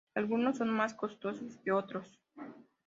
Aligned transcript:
Algunos 0.15 0.57
son 0.57 0.69
más 0.71 0.95
costosos 0.95 1.57
que 1.57 1.71
otros. 1.71 2.19